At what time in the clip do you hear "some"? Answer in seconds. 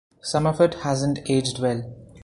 0.23-0.47